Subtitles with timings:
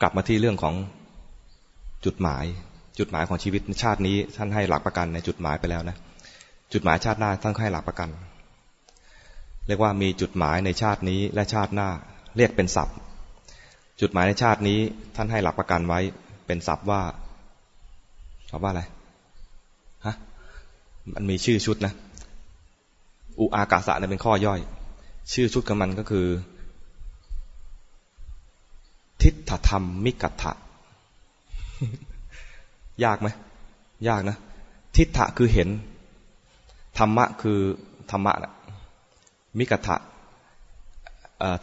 [0.00, 0.74] กลับมาที่เรื่องของ
[2.04, 2.44] จุดหมาย
[2.98, 5.96] จุดหมายของชีวิตชาตินี้ ท่านให้หลักประกันในจุดหมายไปแล้วนะ
[6.72, 8.08] จุดหมายชาติหน้าท่านให้หลักประกัน
[9.66, 11.88] เรียกว่ามีจุดหมายในชาตินี้และชาติหน้า
[12.36, 12.96] เรียกเป็นศัพท์
[14.00, 14.78] จุดหมายในชาตินี้
[15.16, 16.00] ท่านให้หลักประกันไว้
[16.46, 17.02] เป็นศัพท์ว่า
[18.50, 18.82] ศัพท์ว่าอะไร
[20.06, 20.14] ฮะ
[21.14, 21.92] มันมีชื่อชุดนะ
[23.40, 24.60] อุอากาสะเนี่ยเป็นข้อย่อย
[25.32, 26.26] ชื่อชุดของมันก็คือ
[29.22, 30.52] ทิฏฐธรรมมิกัตถะ
[33.04, 33.28] ยากไหม
[34.08, 34.38] ยากนะ
[34.96, 35.68] ทิฏฐะคือเห็น
[36.98, 37.58] ธรรมะคือ
[38.10, 38.52] ธรรมะนะ
[39.58, 39.96] มิกัตถะ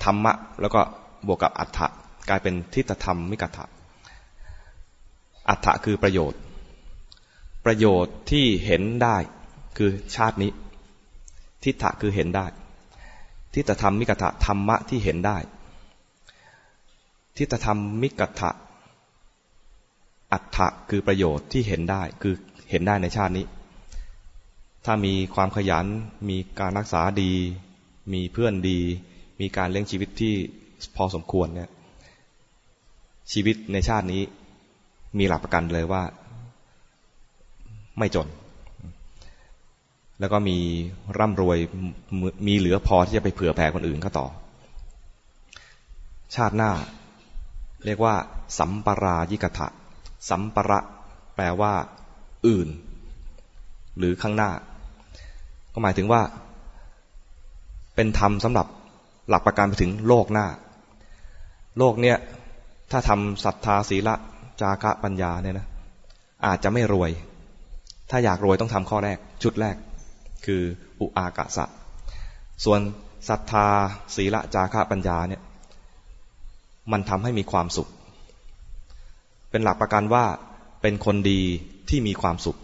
[0.03, 0.81] ธรรมะ แล้วก็
[1.27, 1.87] บวกกับอัฏฐะ
[2.29, 3.65] กลายเป็นทิฏฐธรรมมิกัตถะ
[5.49, 6.39] อัฏฐะคือประโยชน์
[7.65, 9.17] ประโยชน์ที่เห็นได้
[9.77, 10.51] คือชาตินี้
[11.63, 12.45] ทิฏฐะคือเห็นได้
[13.53, 15.37] ทิฏฐธรรมมิกัตถะธรรมะที่เห็นได้
[17.37, 18.51] ทิฏฐธรรมมิกัตถะ
[20.33, 22.35] อัฏฐะคือประโยชน์ที่เห็นได้คือ
[22.69, 23.45] เห็นได้ในชาตินี้
[24.85, 25.85] ถ้ามีความขยัน
[26.29, 27.33] มีการรักษาดี
[28.13, 28.79] มีเพื่อนดี
[29.41, 30.33] มีการเลี้ยงชีวิตที่
[30.95, 31.69] พอสมควรเนี่ย
[33.31, 34.21] ชีวิตในชาตินี้
[35.17, 36.03] มีหลักประกันเลยว่า
[37.97, 38.27] ไม่จน
[40.19, 40.57] แล้วก็มี
[41.17, 41.57] ร่ำรวย
[42.47, 44.27] มีเหลือพอที่จะไปเผื่อแผ่คนอื่นเขาต่อ
[46.35, 46.71] ชาติหน้า
[47.85, 48.15] เรียกว่า
[48.59, 49.67] สัมปรายิกถะ
[50.29, 50.79] สัมประ
[51.35, 51.73] แปลว่า
[52.47, 52.67] อื่น
[53.97, 54.51] หรือข้างหน้า
[55.73, 56.21] ก็หมายถึงว่า
[57.95, 58.67] เป็นธรรมสำหรับ
[59.29, 60.47] หลักประกันไปถึงโลกหน้า
[61.77, 62.17] โลกเนี่ย
[62.91, 64.15] ถ้าทำศรัทธาศีละ
[64.61, 65.67] จาคะปัญญาเนี่ยนะ
[66.45, 67.11] อาจจะไม่รวย
[68.09, 69.75] ถ้าอยากรวยต้องทำข้อแรก ชุดแรก
[70.45, 70.61] คือ
[71.01, 71.65] อุอากาสะ
[72.63, 72.79] ส่วน
[73.29, 73.67] ศรัทธา
[74.15, 75.41] ศีละจาคะปัญญาเนี่ย
[76.91, 77.89] มันทำให้มีความสุข
[79.51, 80.25] เป็นหลักประกันว่า
[80.81, 81.41] เป็นคนดี
[81.89, 82.57] ที่มีความสุข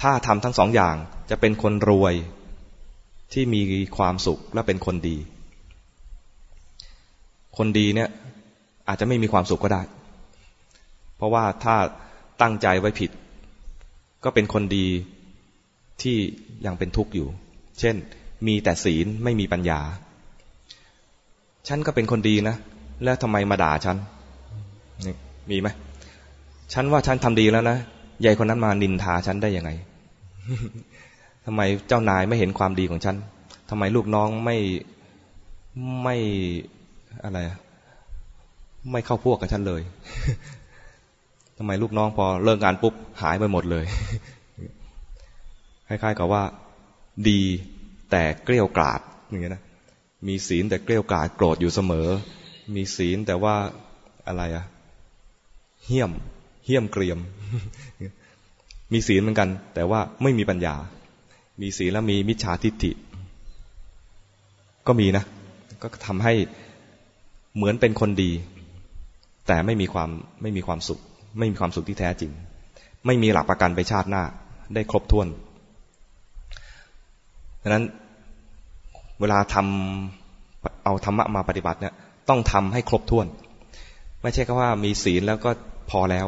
[0.00, 0.96] ถ้าทำทั้งสองอย่าง
[1.30, 2.14] จะเป็นคนรวย
[3.32, 3.60] ที่มี
[3.96, 5.16] ความสุขและเป็นคนดี
[7.58, 8.08] คนดีเนี่ย
[8.88, 9.82] อาจจะไม่มีความสุขก็ได้
[11.16, 11.76] เพราะว่าถ้า
[12.40, 13.10] ตั้งใจไว้ผิด
[14.24, 14.86] ก็เป็นคนดี
[16.02, 16.16] ที่
[16.66, 17.28] ยังเป็นทุกข์อยู่
[17.80, 17.96] เช่น
[18.46, 19.80] มีแต่ศีลไม่มีปัญญา
[21.68, 22.56] ฉันก็เป็นคนดีนะ
[23.04, 23.96] แล้วทำไมมาด่าฉัน
[25.50, 25.68] มีไหม
[26.72, 27.76] ฉันว่าฉันทำดีแล้วนะ
[28.24, 29.70] ยายคนนั้นมานินทาฉันได้ยังไง
[31.46, 33.16] ทำไมเจ้านายไม่เห็นความดีของฉัน
[33.70, 34.56] ทำไมลูกน้องไม่
[36.02, 36.16] ไม่
[37.24, 37.38] อะไร
[38.92, 39.82] ไม่เข้าพวกกับฉันเลย
[41.58, 43.84] ทำไมลูกน้องพอเลิกงานปุ๊บหายไปหมดเลย
[45.88, 46.42] คล้ายๆกับว่า
[47.28, 47.40] ดี
[48.10, 49.62] แต่เกลี้ยกราดอย่างเงี้ยนะ
[50.26, 52.08] มีศีลแต่เกลี้ยกราดโกรธอยู่เสมอ
[52.74, 53.54] มีศีลแต่ว่า
[54.26, 54.64] อะไรอะ
[55.86, 56.10] เหี้ยม
[56.64, 57.18] เหี้ยมเกรียม
[58.92, 60.74] มีศีลเหมือนกัน แต่ว่าไม่มีปัญญา
[61.60, 62.90] มีศีลแล้วมีมิจฉาทิฏฐิ
[64.86, 65.24] ก็มีนะ
[65.82, 66.34] ก็ทำให้
[67.56, 68.30] เหมือนเป็นคนดี
[69.46, 70.10] แต่ไม่มีความ
[70.42, 71.00] ไม่มีความสุข
[71.38, 72.30] ไม่มีความสุขที่แท้จริง
[73.06, 74.24] ไม่มีหลักประกันไปชาติหน้า
[74.74, 75.28] ได้ครบถ้วน
[77.62, 77.84] ดังนั้น
[79.22, 81.94] เวลาทำเอาธรรมะมาปฏิบัติเนี่ย
[82.28, 83.26] ต้องทำให้ครบถ้วน
[84.22, 85.50] ไม่ใช่แค่ว่ามีศีลแล้วก็
[85.90, 86.26] พอแล้ว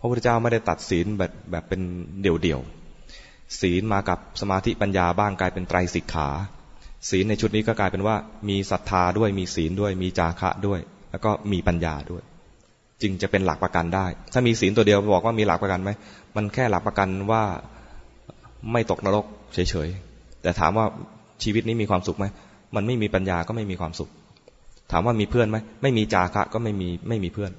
[0.00, 1.80] พระพุทธเจ้าไม่ได้ตัดศีลแบบแบบเป็น
[2.22, 6.28] เดี่ยวๆศีลมากับสมาธิปัญญาบ้างกลายเป็นไตรสิกขา
[7.10, 8.16] ศีลในชุดนี้ก็กลายเป็นว่า
[8.48, 12.22] มีศรัทธาด้วยมีศีลด้วย มีจาคะด้วย แล้วก็มีปัญญาด้วย
[13.02, 15.90] จึงจะเป็นหลักประกันได้ ถ้ามีศีลตัวเดียวบอกว่ามีหลักประกันไหม
[16.36, 17.42] มันแค่หลักประกันว่า
[18.72, 20.86] ไม่ตกนรกเฉยๆแต่ถามว่า
[21.42, 22.26] ชีวิตนี้มีความสุขไหม
[22.76, 24.10] มันไม่มีปัญญาก็ไม่มีความสุข
[24.90, 27.50] ถามว่ามีเพื่อนไหมไม่มีจาคะก็ไม่มีไม่มีเพื่อน